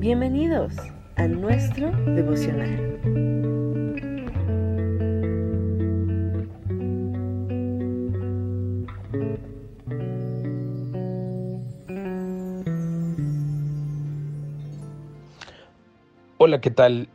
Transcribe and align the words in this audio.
Bienvenidos 0.00 0.72
a 1.16 1.26
nuestro 1.26 1.90
devocional. 2.06 2.98
Hola, 16.38 16.62
¿qué 16.62 16.70
tal? 16.70 17.10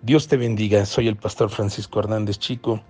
Dios 0.00 0.26
te 0.26 0.38
bendiga. 0.38 0.86
Soy 0.86 1.06
el 1.08 1.16
pastor 1.16 1.50
Francisco 1.50 2.00
Hernández 2.00 2.38
Chico 2.38 2.80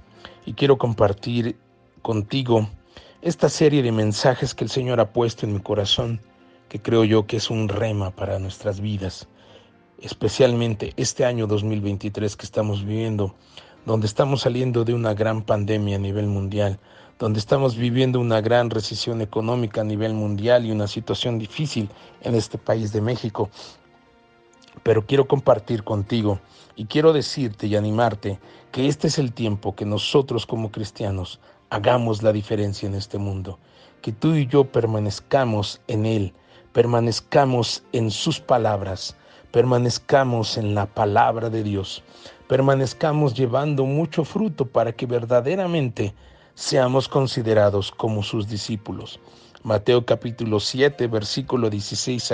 y 0.47 0.53
quiero 0.53 0.79
compartir 0.79 1.57
contigo 2.03 2.69
esta 3.23 3.49
serie 3.49 3.83
de 3.83 3.91
mensajes 3.91 4.55
que 4.55 4.63
el 4.63 4.71
Señor 4.71 5.01
ha 5.01 5.13
puesto 5.13 5.47
en 5.47 5.55
mi 5.55 5.59
corazón, 5.59 6.21
que 6.69 6.81
creo 6.81 7.05
yo 7.05 7.27
que 7.27 7.39
es 7.39 7.51
un 7.51 7.69
rema 7.69 8.11
para 8.11 8.39
nuestras 8.39 8.81
vidas, 8.81 9.29
especialmente 10.01 10.93
este 10.97 11.25
año 11.25 11.47
2023 11.47 12.37
que 12.37 12.45
estamos 12.45 12.85
viviendo, 12.85 13.35
donde 13.87 14.07
estamos 14.07 14.43
saliendo 14.43 14.85
de 14.85 14.95
una 14.95 15.15
gran 15.15 15.43
pandemia 15.43 15.97
a 15.97 16.01
nivel 16.01 16.27
mundial, 16.27 16.79
donde 17.19 17.41
estamos 17.41 17.77
viviendo 17.77 18.21
una 18.21 18.41
gran 18.41 18.71
recesión 18.71 19.21
económica 19.21 19.81
a 19.81 19.85
nivel 19.85 20.15
mundial 20.15 20.67
y 20.67 20.71
una 20.71 20.87
situación 20.87 21.39
difícil 21.39 21.89
en 22.23 22.35
este 22.35 22.59
país 22.59 22.93
de 22.93 23.01
México. 23.01 23.51
Pero 24.83 25.05
quiero 25.05 25.27
compartir 25.27 25.83
contigo 25.83 26.39
y 26.77 26.85
quiero 26.85 27.13
decirte 27.13 27.67
y 27.67 27.75
animarte 27.75 28.39
que 28.71 28.87
este 28.87 29.09
es 29.09 29.19
el 29.19 29.33
tiempo 29.33 29.75
que 29.75 29.85
nosotros 29.85 30.47
como 30.47 30.71
cristianos 30.71 31.41
hagamos 31.71 32.23
la 32.23 32.33
diferencia 32.33 32.87
en 32.87 32.95
este 32.95 33.19
mundo, 33.19 33.59
que 34.01 34.13
tú 34.13 34.35
y 34.35 34.47
yo 34.47 34.65
permanezcamos 34.65 35.81
en 35.89 36.07
Él, 36.07 36.35
permanezcamos 36.73 37.83
en 37.93 38.11
sus 38.11 38.41
palabras, 38.41 39.17
permanezcamos 39.53 40.57
en 40.59 40.75
la 40.75 40.87
palabra 40.87 41.51
de 41.51 41.63
Dios, 41.63 42.03
permanezcamos 42.49 43.35
llevando 43.35 43.85
mucho 43.85 44.25
fruto 44.25 44.67
para 44.67 44.93
que 44.93 45.07
verdaderamente 45.07 46.15
seamos 46.55 47.09
considerados 47.09 47.91
como 47.91 48.23
sus 48.23 48.49
discípulos. 48.49 49.21
Mateo 49.65 50.07
capítulo 50.07 50.61
7, 50.61 51.09
versículo 51.09 51.69
16 51.69 52.33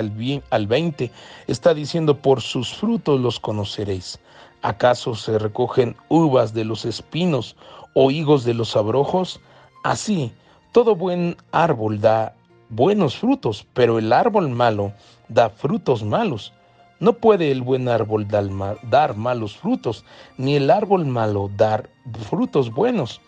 al 0.49 0.67
20, 0.67 1.11
está 1.47 1.73
diciendo, 1.73 2.17
por 2.17 2.41
sus 2.41 2.73
frutos 2.75 3.19
los 3.19 3.39
conoceréis. 3.39 4.19
¿Acaso 4.61 5.15
se 5.15 5.37
recogen 5.39 5.95
uvas 6.09 6.53
de 6.53 6.65
los 6.65 6.85
espinos 6.85 7.55
o 7.93 8.11
higos 8.11 8.43
de 8.43 8.53
los 8.53 8.75
abrojos? 8.75 9.39
Así, 9.83 10.31
todo 10.71 10.95
buen 10.95 11.37
árbol 11.51 11.99
da 12.01 12.34
buenos 12.69 13.17
frutos, 13.17 13.67
pero 13.73 13.99
el 13.99 14.11
árbol 14.13 14.49
malo 14.49 14.93
da 15.27 15.49
frutos 15.49 16.03
malos. 16.03 16.53
No 16.99 17.13
puede 17.13 17.51
el 17.51 17.61
buen 17.61 17.89
árbol 17.89 18.27
dar 18.27 19.15
malos 19.15 19.57
frutos, 19.57 20.05
ni 20.37 20.55
el 20.55 20.71
árbol 20.71 21.05
malo 21.05 21.49
dar 21.55 21.89
frutos 22.29 22.71
buenos. 22.71 23.21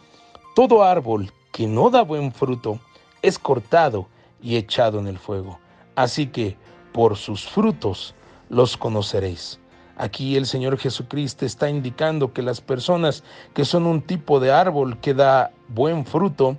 Todo 0.55 0.83
árbol 0.83 1.31
que 1.51 1.67
no 1.67 1.89
da 1.89 2.01
buen 2.01 2.31
fruto 2.31 2.79
es 3.21 3.37
cortado 3.37 4.07
y 4.41 4.55
echado 4.55 4.99
en 4.99 5.07
el 5.07 5.17
fuego. 5.17 5.59
Así 5.95 6.27
que 6.27 6.55
por 6.93 7.17
sus 7.17 7.43
frutos 7.43 8.15
los 8.49 8.77
conoceréis. 8.77 9.59
Aquí 9.97 10.37
el 10.37 10.45
Señor 10.45 10.77
Jesucristo 10.77 11.45
está 11.45 11.69
indicando 11.69 12.31
que 12.31 12.43
las 12.43 12.61
personas 12.61 13.23
que 13.53 13.65
son 13.65 13.87
un 13.87 14.01
tipo 14.01 14.39
de 14.39 14.51
árbol 14.51 14.99
que 14.99 15.15
da 15.15 15.51
buen 15.69 16.05
fruto, 16.05 16.57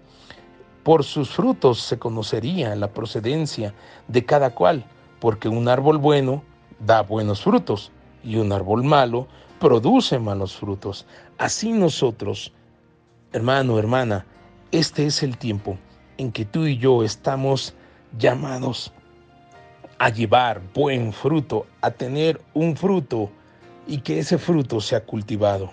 por 0.88 1.04
sus 1.04 1.28
frutos 1.28 1.82
se 1.82 1.98
conocería 1.98 2.74
la 2.74 2.94
procedencia 2.94 3.74
de 4.06 4.24
cada 4.24 4.54
cual, 4.54 4.86
porque 5.20 5.46
un 5.46 5.68
árbol 5.68 5.98
bueno 5.98 6.42
da 6.78 7.02
buenos 7.02 7.42
frutos 7.42 7.92
y 8.24 8.36
un 8.36 8.50
árbol 8.52 8.84
malo 8.84 9.28
produce 9.60 10.18
malos 10.18 10.56
frutos. 10.56 11.04
Así 11.36 11.74
nosotros, 11.74 12.54
hermano, 13.34 13.78
hermana, 13.78 14.24
este 14.72 15.04
es 15.04 15.22
el 15.22 15.36
tiempo 15.36 15.76
en 16.16 16.32
que 16.32 16.46
tú 16.46 16.64
y 16.64 16.78
yo 16.78 17.02
estamos 17.02 17.74
llamados 18.18 18.90
a 19.98 20.08
llevar 20.08 20.62
buen 20.72 21.12
fruto, 21.12 21.66
a 21.82 21.90
tener 21.90 22.40
un 22.54 22.74
fruto 22.74 23.30
y 23.86 23.98
que 23.98 24.20
ese 24.20 24.38
fruto 24.38 24.80
sea 24.80 25.04
cultivado. 25.04 25.70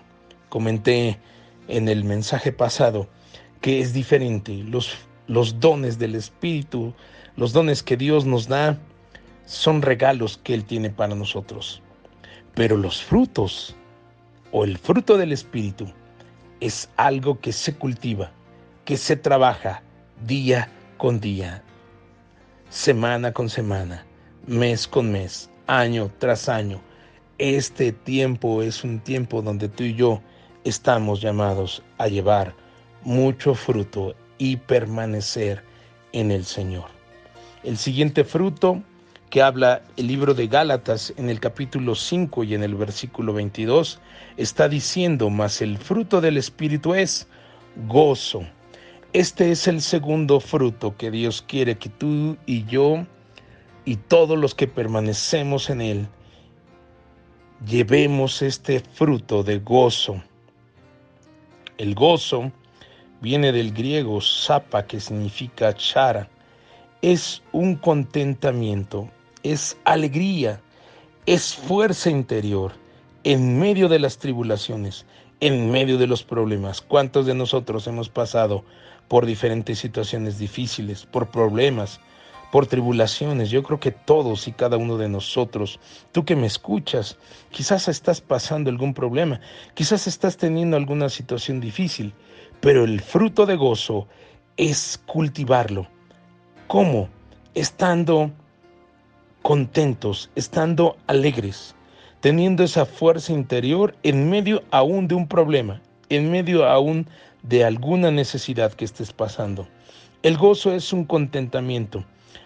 Comenté 0.49 1.17
en 1.69 1.87
el 1.87 2.03
mensaje 2.03 2.51
pasado 2.51 3.07
que 3.61 3.79
es 3.79 3.93
diferente. 3.93 4.53
Los, 4.53 4.95
los 5.27 5.59
dones 5.59 5.97
del 5.97 6.15
Espíritu, 6.15 6.93
los 7.35 7.53
dones 7.53 7.83
que 7.83 7.97
Dios 7.97 8.25
nos 8.25 8.47
da, 8.47 8.77
son 9.45 9.81
regalos 9.81 10.39
que 10.43 10.53
Él 10.53 10.65
tiene 10.65 10.89
para 10.89 11.15
nosotros. 11.15 11.81
Pero 12.53 12.77
los 12.77 13.03
frutos 13.03 13.75
o 14.51 14.63
el 14.63 14.77
fruto 14.77 15.17
del 15.17 15.31
Espíritu 15.31 15.87
es 16.59 16.89
algo 16.95 17.39
que 17.39 17.51
se 17.51 17.75
cultiva, 17.75 18.31
que 18.85 18.97
se 18.97 19.15
trabaja, 19.15 19.83
día 20.25 20.69
con 20.97 21.19
día, 21.19 21.61
semana 22.69 23.33
con 23.33 23.49
semana, 23.49 24.05
mes 24.47 24.87
con 24.87 25.11
mes, 25.11 25.49
año 25.67 26.11
tras 26.19 26.47
año. 26.47 26.81
Este 27.37 27.91
tiempo 27.91 28.61
es 28.61 28.83
un 28.83 28.99
tiempo 28.99 29.41
donde 29.41 29.67
tú 29.67 29.83
y 29.83 29.95
yo 29.95 30.21
estamos 30.63 31.21
llamados 31.21 31.83
a 31.97 32.07
llevar 32.07 32.55
mucho 33.05 33.55
fruto 33.55 34.15
y 34.37 34.57
permanecer 34.57 35.63
en 36.11 36.31
el 36.31 36.43
Señor. 36.43 36.89
El 37.63 37.77
siguiente 37.77 38.25
fruto 38.25 38.81
que 39.29 39.41
habla 39.41 39.81
el 39.97 40.07
libro 40.07 40.33
de 40.33 40.47
Gálatas 40.47 41.13
en 41.17 41.29
el 41.29 41.39
capítulo 41.39 41.95
5 41.95 42.43
y 42.43 42.55
en 42.55 42.63
el 42.63 42.75
versículo 42.75 43.33
22 43.33 43.99
está 44.37 44.67
diciendo, 44.67 45.29
mas 45.29 45.61
el 45.61 45.77
fruto 45.77 46.19
del 46.19 46.37
Espíritu 46.37 46.93
es 46.93 47.27
gozo, 47.87 48.45
este 49.13 49.51
es 49.51 49.67
el 49.67 49.81
segundo 49.81 50.41
fruto 50.41 50.97
que 50.97 51.09
Dios 51.09 51.41
quiere 51.41 51.77
que 51.77 51.87
tú 51.89 52.37
y 52.45 52.65
yo 52.65 53.05
y 53.85 53.95
todos 53.95 54.37
los 54.37 54.53
que 54.53 54.67
permanecemos 54.67 55.69
en 55.69 55.79
Él 55.79 56.07
llevemos 57.65 58.41
este 58.41 58.79
fruto 58.79 59.43
de 59.43 59.59
gozo. 59.59 60.21
El 61.77 61.95
gozo 61.95 62.51
viene 63.21 63.51
del 63.51 63.73
griego 63.73 64.21
sapa, 64.21 64.85
que 64.85 64.99
significa 64.99 65.73
chara. 65.73 66.29
Es 67.01 67.43
un 67.51 67.75
contentamiento, 67.75 69.09
es 69.43 69.77
alegría, 69.83 70.61
es 71.25 71.55
fuerza 71.55 72.09
interior 72.09 72.73
en 73.23 73.59
medio 73.59 73.89
de 73.89 73.99
las 73.99 74.17
tribulaciones, 74.17 75.05
en 75.39 75.71
medio 75.71 75.97
de 75.97 76.07
los 76.07 76.23
problemas. 76.23 76.81
¿Cuántos 76.81 77.25
de 77.25 77.35
nosotros 77.35 77.87
hemos 77.87 78.09
pasado 78.09 78.63
por 79.07 79.25
diferentes 79.25 79.79
situaciones 79.79 80.37
difíciles, 80.37 81.05
por 81.05 81.29
problemas, 81.29 81.99
por 82.51 82.67
tribulaciones. 82.67 83.49
Yo 83.49 83.63
creo 83.63 83.79
que 83.79 83.91
todos 83.91 84.47
y 84.47 84.51
cada 84.51 84.77
uno 84.77 84.97
de 84.97 85.09
nosotros, 85.09 85.79
tú 86.11 86.25
que 86.25 86.35
me 86.35 86.47
escuchas, 86.47 87.17
quizás 87.51 87.87
estás 87.87 88.21
pasando 88.21 88.69
algún 88.69 88.93
problema, 88.93 89.39
quizás 89.73 90.07
estás 90.07 90.37
teniendo 90.37 90.77
alguna 90.77 91.09
situación 91.09 91.59
difícil, 91.59 92.13
pero 92.61 92.83
el 92.83 93.01
fruto 93.01 93.45
de 93.45 93.55
gozo 93.55 94.07
es 94.57 95.01
cultivarlo. 95.05 95.87
¿Cómo? 96.67 97.09
Estando 97.53 98.31
contentos, 99.41 100.31
estando 100.35 100.97
alegres, 101.07 101.75
teniendo 102.19 102.63
esa 102.63 102.85
fuerza 102.85 103.31
interior 103.33 103.95
en 104.01 104.29
medio 104.29 104.63
aún 104.71 105.07
de 105.07 105.15
un 105.15 105.27
problema, 105.27 105.81
en 106.09 106.31
medio 106.31 106.65
aún 106.65 107.07
de 107.43 107.63
alguna 107.63 108.09
necesidad 108.09 108.73
que 108.73 108.85
estés 108.85 109.13
pasando. 109.13 109.67
El 110.23 110.37
gozo 110.37 110.73
es 110.73 110.91
un 110.91 111.05
contentamiento, 111.05 112.03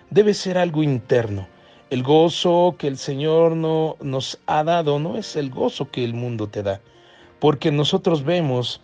debe 0.09 0.34
ser 0.34 0.58
algo 0.58 0.84
interno. 0.84 1.47
El 1.90 2.03
gozo 2.03 2.76
que 2.78 2.88
el 2.88 2.97
Señor 2.97 3.55
no, 3.55 3.96
nos 4.02 4.38
ha 4.46 4.64
dado 4.64 5.00
no 5.00 5.17
es 5.17 5.35
el 5.38 5.50
gozo 5.50 5.90
que 5.90 6.03
el 6.03 6.14
mundo 6.14 6.47
te 6.47 6.62
da, 6.62 6.82
porque 7.40 7.72
nosotros 7.72 8.23
vemos 8.23 8.82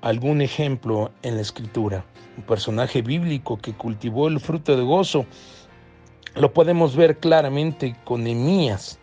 algún 0.00 0.40
ejemplo 0.40 1.10
en 1.22 1.36
la 1.36 1.42
escritura, 1.42 2.04
un 2.36 2.44
personaje 2.44 3.02
bíblico 3.02 3.58
que 3.58 3.72
cultivó 3.72 4.28
el 4.28 4.40
fruto 4.40 4.76
de 4.76 4.82
gozo, 4.82 5.26
lo 6.34 6.52
podemos 6.52 6.94
ver 6.94 7.18
claramente 7.18 7.96
con 8.04 8.24
Nehemías. 8.24 8.98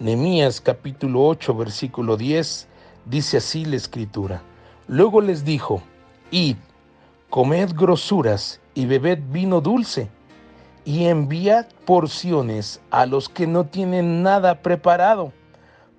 Nehemías 0.00 0.60
capítulo 0.60 1.24
8 1.26 1.54
versículo 1.54 2.16
10 2.16 2.68
dice 3.04 3.36
así 3.36 3.64
la 3.64 3.76
escritura. 3.76 4.42
Luego 4.88 5.20
les 5.20 5.44
dijo, 5.44 5.82
Id, 6.30 6.56
comed 7.28 7.72
grosuras 7.74 8.60
y 8.74 8.86
bebed 8.86 9.20
vino 9.30 9.60
dulce, 9.60 10.08
y 10.84 11.04
enviad 11.04 11.66
porciones 11.84 12.80
a 12.90 13.06
los 13.06 13.28
que 13.28 13.46
no 13.46 13.66
tienen 13.66 14.22
nada 14.22 14.62
preparado, 14.62 15.32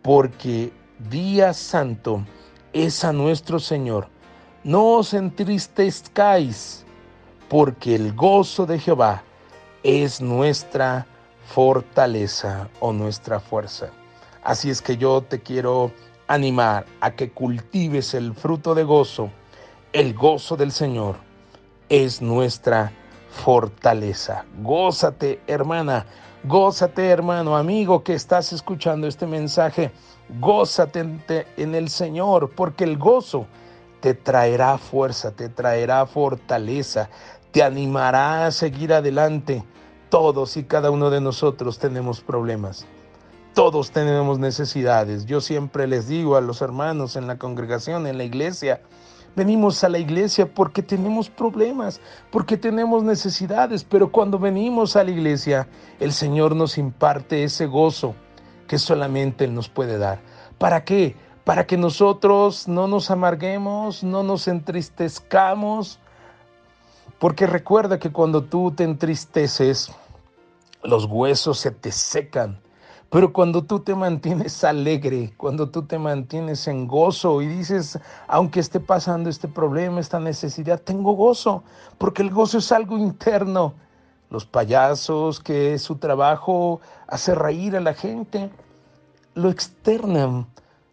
porque 0.02 0.74
día 1.10 1.54
santo 1.54 2.26
es 2.74 3.04
a 3.06 3.14
nuestro 3.14 3.60
Señor. 3.60 4.10
No 4.64 4.98
os 4.98 5.16
entristezcáis, 5.16 6.86
porque 7.50 7.96
el 7.96 8.14
gozo 8.14 8.68
de 8.68 8.78
Jehová 8.78 9.24
es 9.82 10.22
nuestra 10.22 11.08
fortaleza 11.48 12.70
o 12.80 12.94
nuestra 12.94 13.40
fuerza. 13.40 13.90
Así 14.44 14.70
es 14.70 14.84
que 14.84 14.98
yo 14.98 15.24
te 15.24 15.42
quiero 15.42 15.92
animar 16.28 16.86
a 17.00 17.10
que 17.10 17.32
cultives 17.32 18.14
el 18.14 18.36
fruto 18.36 18.76
de 18.76 18.84
gozo. 18.84 19.32
El 19.94 20.14
gozo 20.14 20.56
del 20.56 20.72
Señor 20.72 21.16
es 21.90 22.22
nuestra 22.22 22.92
fortaleza. 23.32 24.46
Gózate, 24.62 25.42
hermana. 25.48 26.06
Gózate, 26.44 27.08
hermano, 27.08 27.58
amigo, 27.58 28.04
que 28.04 28.14
estás 28.14 28.54
escuchando 28.54 29.08
este 29.08 29.26
mensaje. 29.26 29.92
Gózate 30.40 31.00
en 31.58 31.74
el 31.74 31.90
Señor, 31.90 32.52
porque 32.52 32.84
el 32.84 33.00
gozo 33.00 33.48
te 34.02 34.16
traerá 34.16 34.78
fuerza, 34.78 35.32
te 35.32 35.48
traerá 35.48 36.06
fortaleza, 36.06 37.10
te 37.52 37.64
animará 37.64 38.48
a 38.48 38.52
seguir 38.52 38.94
adelante. 38.94 39.64
Todos 40.10 40.58
y 40.58 40.64
cada 40.64 40.92
uno 40.92 41.10
de 41.10 41.22
nosotros 41.22 41.80
tenemos 41.80 42.20
problemas. 42.20 42.86
Todos 43.54 43.92
tenemos 43.92 44.40
necesidades. 44.40 45.26
Yo 45.26 45.40
siempre 45.40 45.88
les 45.88 46.08
digo 46.08 46.36
a 46.36 46.42
los 46.42 46.62
hermanos 46.62 47.16
en 47.16 47.28
la 47.28 47.38
congregación, 47.38 48.08
en 48.08 48.18
la 48.18 48.24
iglesia, 48.24 48.82
venimos 49.36 49.84
a 49.84 49.90
la 49.90 50.00
iglesia 50.00 50.54
porque 50.54 50.82
tenemos 50.82 51.30
problemas, 51.30 52.02
porque 52.32 52.58
tenemos 52.58 53.04
necesidades, 53.04 53.84
pero 53.84 54.12
cuando 54.12 54.40
venimos 54.40 54.96
a 54.96 55.04
la 55.04 55.12
iglesia, 55.12 55.68
el 56.00 56.12
Señor 56.12 56.56
nos 56.56 56.78
imparte 56.78 57.44
ese 57.44 57.68
gozo 57.68 58.16
que 58.68 58.78
solamente 58.78 59.46
Él 59.46 59.54
nos 59.54 59.70
puede 59.70 59.98
dar. 59.98 60.20
¿Para 60.58 60.84
qué? 60.84 61.16
Para 61.44 61.66
que 61.66 61.76
nosotros 61.76 62.68
no 62.68 62.88
nos 62.88 63.10
amarguemos, 63.10 64.04
no 64.04 64.22
nos 64.22 64.48
entristezcamos, 64.48 66.00
porque 67.18 67.48
recuerda 67.48 67.98
que 67.98 68.12
cuando 68.12 68.44
tú 68.44 68.72
te 68.72 68.84
entristeces, 68.84 69.92
los 70.84 71.06
huesos 71.06 71.60
se 71.60 71.72
te 71.72 71.92
secan. 71.92 72.60
Pero 73.10 73.34
cuando 73.34 73.64
tú 73.64 73.80
te 73.80 73.94
mantienes 73.94 74.64
alegre, 74.64 75.34
cuando 75.36 75.70
tú 75.70 75.84
te 75.84 76.00
mantienes 76.00 76.68
en 76.68 76.88
gozo 76.88 77.42
y 77.42 77.48
dices, 77.48 78.00
aunque 78.28 78.60
esté 78.60 78.80
pasando 78.80 79.30
este 79.30 79.48
problema, 79.48 80.00
esta 80.00 80.20
necesidad, 80.20 80.80
tengo 80.80 81.14
gozo, 81.14 81.64
porque 81.98 82.22
el 82.22 82.30
gozo 82.30 82.60
es 82.60 82.72
algo 82.72 82.98
interno. 82.98 83.74
Los 84.30 84.46
payasos 84.46 85.42
que 85.42 85.78
su 85.78 85.98
trabajo 85.98 86.80
hace 87.08 87.36
reír 87.36 87.76
a 87.76 87.82
la 87.82 87.94
gente, 87.94 88.50
lo 89.34 89.50
externan 89.50 90.48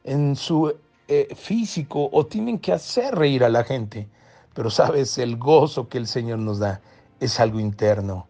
en 0.09 0.37
su 0.37 0.75
eh, 1.07 1.29
físico 1.35 2.09
o 2.13 2.27
tienen 2.27 2.59
que 2.59 2.73
hacer 2.73 3.15
reír 3.15 3.45
a 3.45 3.49
la 3.49 3.65
gente. 3.65 4.09
Pero 4.55 4.71
sabes, 4.71 5.19
el 5.19 5.37
gozo 5.37 5.89
que 5.89 5.99
el 5.99 6.07
Señor 6.07 6.39
nos 6.39 6.59
da 6.59 6.81
es 7.21 7.39
algo 7.41 7.61
interno. 7.61 8.27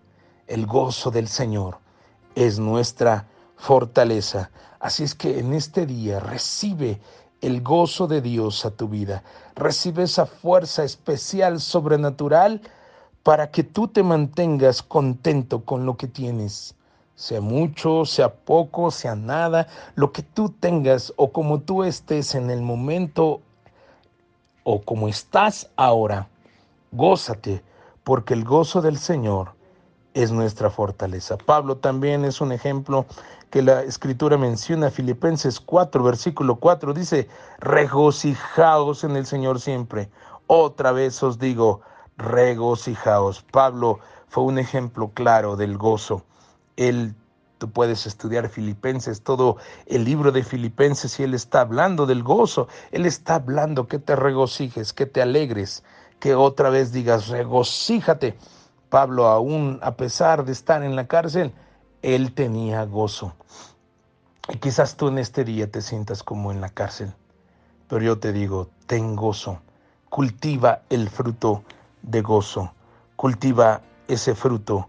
El 0.46 0.66
gozo 0.66 1.10
del 1.10 1.28
Señor 1.28 1.78
es 2.34 2.58
nuestra 2.58 3.26
fortaleza. 3.56 4.50
Así 4.80 5.04
es 5.04 5.14
que 5.14 5.38
en 5.38 5.54
este 5.54 5.86
día 5.86 6.20
recibe 6.20 7.00
el 7.40 7.62
gozo 7.62 8.06
de 8.06 8.20
Dios 8.20 8.64
a 8.64 8.70
tu 8.70 8.88
vida. 8.88 9.22
Recibe 9.54 10.04
esa 10.04 10.26
fuerza 10.26 10.84
especial, 10.84 11.60
sobrenatural, 11.60 12.60
para 13.22 13.50
que 13.50 13.62
tú 13.62 13.88
te 13.88 14.02
mantengas 14.02 14.82
contento 14.82 15.64
con 15.64 15.86
lo 15.86 15.96
que 15.96 16.08
tienes. 16.08 16.74
Sea 17.18 17.40
mucho, 17.40 18.04
sea 18.04 18.32
poco, 18.32 18.92
sea 18.92 19.16
nada, 19.16 19.66
lo 19.96 20.12
que 20.12 20.22
tú 20.22 20.50
tengas 20.50 21.12
o 21.16 21.32
como 21.32 21.58
tú 21.58 21.82
estés 21.82 22.36
en 22.36 22.48
el 22.48 22.62
momento 22.62 23.40
o 24.62 24.80
como 24.80 25.08
estás 25.08 25.68
ahora, 25.74 26.28
gózate, 26.92 27.64
porque 28.04 28.34
el 28.34 28.44
gozo 28.44 28.82
del 28.82 28.98
Señor 28.98 29.50
es 30.14 30.30
nuestra 30.30 30.70
fortaleza. 30.70 31.36
Pablo 31.36 31.78
también 31.78 32.24
es 32.24 32.40
un 32.40 32.52
ejemplo 32.52 33.04
que 33.50 33.62
la 33.62 33.82
escritura 33.82 34.38
menciona, 34.38 34.88
Filipenses 34.88 35.58
4, 35.58 36.00
versículo 36.04 36.54
4, 36.54 36.94
dice, 36.94 37.26
regocijaos 37.58 39.02
en 39.02 39.16
el 39.16 39.26
Señor 39.26 39.60
siempre. 39.60 40.08
Otra 40.46 40.92
vez 40.92 41.20
os 41.24 41.40
digo, 41.40 41.80
regocijaos. 42.16 43.44
Pablo 43.50 43.98
fue 44.28 44.44
un 44.44 44.60
ejemplo 44.60 45.10
claro 45.14 45.56
del 45.56 45.76
gozo. 45.76 46.22
Él 46.78 47.14
Tú 47.58 47.68
puedes 47.72 48.06
estudiar 48.06 48.48
Filipenses, 48.48 49.22
todo 49.22 49.56
el 49.86 50.04
libro 50.04 50.30
de 50.30 50.44
Filipenses 50.44 51.18
y 51.18 51.24
Él 51.24 51.34
está 51.34 51.60
hablando 51.60 52.06
del 52.06 52.22
gozo. 52.22 52.68
Él 52.92 53.04
está 53.04 53.34
hablando 53.34 53.88
que 53.88 53.98
te 53.98 54.14
regocijes, 54.14 54.92
que 54.92 55.06
te 55.06 55.20
alegres, 55.20 55.82
que 56.20 56.36
otra 56.36 56.70
vez 56.70 56.92
digas 56.92 57.26
regocíjate. 57.26 58.38
Pablo, 58.90 59.26
aún 59.26 59.80
a 59.82 59.96
pesar 59.96 60.44
de 60.44 60.52
estar 60.52 60.84
en 60.84 60.94
la 60.94 61.08
cárcel, 61.08 61.52
Él 62.02 62.32
tenía 62.32 62.84
gozo. 62.84 63.34
Y 64.48 64.58
quizás 64.58 64.96
tú 64.96 65.08
en 65.08 65.18
este 65.18 65.44
día 65.44 65.68
te 65.68 65.82
sientas 65.82 66.22
como 66.22 66.52
en 66.52 66.60
la 66.60 66.68
cárcel, 66.68 67.12
pero 67.88 68.02
yo 68.02 68.18
te 68.18 68.32
digo, 68.32 68.70
ten 68.86 69.16
gozo, 69.16 69.60
cultiva 70.08 70.82
el 70.88 71.10
fruto 71.10 71.64
de 72.02 72.22
gozo, 72.22 72.72
cultiva 73.16 73.82
ese 74.06 74.34
fruto 74.34 74.88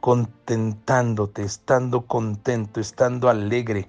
contentándote, 0.00 1.42
estando 1.42 2.02
contento, 2.02 2.80
estando 2.80 3.28
alegre, 3.28 3.88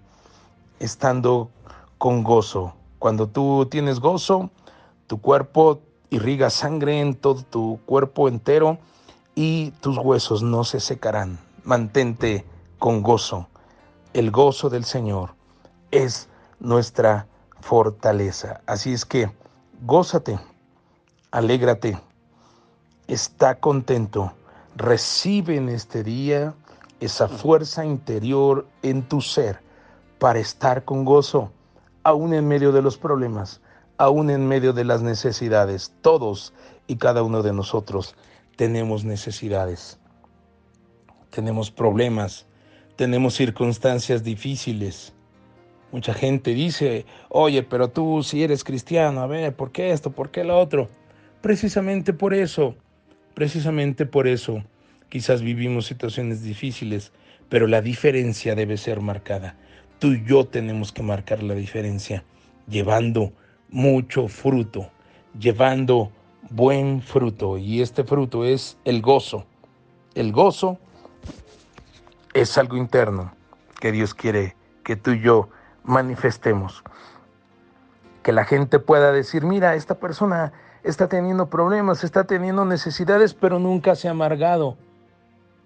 estando 0.79 1.49
con 1.97 2.23
gozo. 2.23 2.73
Cuando 2.97 3.27
tú 3.27 3.67
tienes 3.69 3.99
gozo, 3.99 4.49
tu 5.07 5.21
cuerpo 5.21 5.81
irriga 6.09 6.49
sangre 6.49 6.99
en 6.99 7.15
todo 7.15 7.43
tu 7.43 7.79
cuerpo 7.85 8.27
entero 8.27 8.79
y 9.35 9.71
tus 9.81 9.97
huesos 9.97 10.43
no 10.43 10.63
se 10.63 10.79
secarán. 10.79 11.39
Mantente 11.63 12.45
con 12.79 13.01
gozo. 13.01 13.47
El 14.13 14.31
gozo 14.31 14.69
del 14.69 14.85
Señor 14.85 15.35
es 15.91 16.29
nuestra 16.59 17.27
fortaleza. 17.61 18.61
Así 18.65 18.93
es 18.93 19.05
que 19.05 19.31
gózate, 19.85 20.39
alégrate, 21.31 21.99
está 23.07 23.59
contento 23.59 24.33
Recibe 24.79 25.57
en 25.57 25.67
este 25.67 26.05
día 26.05 26.53
esa 27.01 27.27
fuerza 27.27 27.83
interior 27.83 28.65
en 28.81 29.01
tu 29.01 29.19
ser 29.19 29.59
para 30.19 30.39
estar 30.39 30.85
con 30.85 31.03
gozo, 31.03 31.51
aún 32.03 32.33
en 32.33 32.47
medio 32.47 32.71
de 32.71 32.81
los 32.81 32.97
problemas, 32.97 33.59
aún 33.97 34.29
en 34.29 34.47
medio 34.47 34.71
de 34.71 34.85
las 34.85 35.01
necesidades. 35.01 35.93
Todos 35.99 36.53
y 36.87 36.95
cada 36.95 37.23
uno 37.23 37.43
de 37.43 37.51
nosotros 37.51 38.15
tenemos 38.55 39.03
necesidades, 39.03 39.99
tenemos 41.29 41.71
problemas, 41.71 42.47
tenemos 42.95 43.33
circunstancias 43.33 44.23
difíciles. 44.23 45.13
Mucha 45.91 46.13
gente 46.13 46.51
dice, 46.53 47.05
oye, 47.27 47.63
pero 47.63 47.89
tú 47.89 48.23
si 48.23 48.45
eres 48.45 48.63
cristiano, 48.63 49.19
a 49.19 49.27
ver, 49.27 49.53
¿por 49.53 49.73
qué 49.73 49.91
esto? 49.91 50.11
¿Por 50.11 50.31
qué 50.31 50.45
lo 50.45 50.57
otro? 50.57 50.87
Precisamente 51.41 52.13
por 52.13 52.33
eso 52.33 52.75
Precisamente 53.39 54.05
por 54.05 54.27
eso 54.27 54.65
quizás 55.07 55.41
vivimos 55.41 55.85
situaciones 55.85 56.43
difíciles, 56.43 57.13
pero 57.47 57.67
la 57.67 57.79
diferencia 57.79 58.53
debe 58.53 58.75
ser 58.75 58.99
marcada. 58.99 59.55
Tú 59.97 60.11
y 60.11 60.25
yo 60.25 60.43
tenemos 60.43 60.91
que 60.91 61.03
marcar 61.03 61.41
la 61.41 61.55
diferencia, 61.55 62.25
llevando 62.67 63.31
mucho 63.69 64.27
fruto, 64.27 64.91
llevando 65.39 66.11
buen 66.49 67.01
fruto. 67.01 67.57
Y 67.57 67.81
este 67.81 68.03
fruto 68.03 68.43
es 68.43 68.77
el 68.83 69.01
gozo. 69.01 69.45
El 70.15 70.33
gozo 70.33 70.77
es 72.33 72.57
algo 72.57 72.75
interno 72.75 73.33
que 73.79 73.93
Dios 73.93 74.13
quiere 74.13 74.57
que 74.83 74.97
tú 74.97 75.11
y 75.11 75.21
yo 75.21 75.47
manifestemos. 75.85 76.83
Que 78.29 78.33
la 78.33 78.45
gente 78.45 78.77
pueda 78.77 79.11
decir, 79.11 79.43
mira, 79.43 79.73
esta 79.73 79.95
persona 79.95 80.53
está 80.83 81.09
teniendo 81.09 81.49
problemas, 81.49 82.03
está 82.03 82.25
teniendo 82.25 82.63
necesidades, 82.63 83.33
pero 83.33 83.57
nunca 83.57 83.95
se 83.95 84.07
ha 84.07 84.11
amargado. 84.11 84.77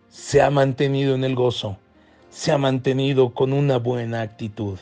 Se 0.07 0.41
ha 0.41 0.49
mantenido 0.49 1.13
en 1.13 1.25
el 1.25 1.35
gozo, 1.35 1.77
se 2.29 2.53
ha 2.53 2.57
mantenido 2.57 3.33
con 3.33 3.51
una 3.51 3.79
buena 3.79 4.21
actitud. 4.21 4.79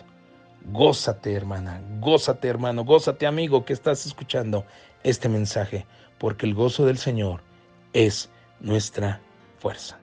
Gózate, 0.72 1.34
hermana, 1.34 1.82
gózate, 2.00 2.50
hermano, 2.50 2.86
gózate, 2.86 3.26
amigo, 3.26 3.66
que 3.66 3.74
estás 3.74 4.06
escuchando 4.06 4.64
este 5.02 5.28
mensaje, 5.28 5.88
porque 6.20 6.46
el 6.46 6.54
gozo 6.54 6.86
del 6.86 7.00
Señor 7.00 7.42
es 7.94 8.30
nuestra 8.60 9.20
fuerza. 9.58 10.00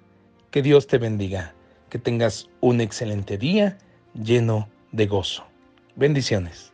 Que 0.51 0.63
Dios 0.63 0.89
te 0.89 0.99
bendiga, 0.99 1.55
que 1.91 2.01
tengas 2.01 2.49
un 2.61 2.81
excelente 2.81 3.39
día 3.39 3.79
lleno 4.15 4.69
de 4.91 5.07
gozo. 5.07 5.45
Bendiciones. 5.95 6.73